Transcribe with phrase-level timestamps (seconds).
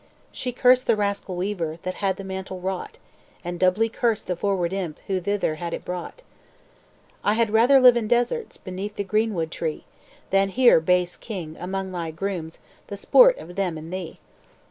[0.31, 2.97] "She cursed the rascal weaver, That had the mantle wrought;
[3.45, 6.23] And doubly cursed the froward imp Who thither had it brought.
[7.23, 9.83] I had rather live in deserts, Beneath the greenwood tree,
[10.31, 14.17] Than here, base king, among thy grooms The sport of them and thee.'